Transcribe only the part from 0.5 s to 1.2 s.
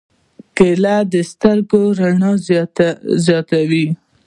کېله د